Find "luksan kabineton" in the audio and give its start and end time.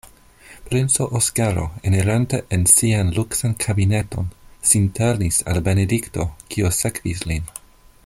3.19-4.33